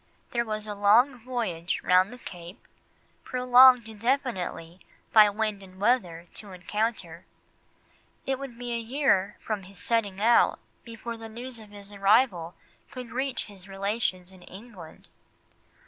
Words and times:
There 0.31 0.45
was 0.45 0.65
a 0.65 0.73
long 0.73 1.19
voyage 1.23 1.79
round 1.83 2.11
the 2.11 2.17
Cape, 2.17 2.65
prolonged 3.23 3.87
indefinitely 3.87 4.79
by 5.13 5.29
wind 5.29 5.61
and 5.61 5.79
weather, 5.79 6.25
to 6.33 6.53
encounter. 6.53 7.27
It 8.25 8.39
would 8.39 8.57
be 8.57 8.73
a 8.73 8.79
year 8.79 9.37
from 9.45 9.61
his 9.61 9.77
setting 9.77 10.19
out 10.19 10.57
before 10.83 11.17
the 11.17 11.29
news 11.29 11.59
of 11.59 11.69
his 11.69 11.91
arrival 11.91 12.55
could 12.89 13.11
reach 13.11 13.45
his 13.45 13.69
relations 13.69 14.31
in 14.31 14.41
England. 14.41 15.07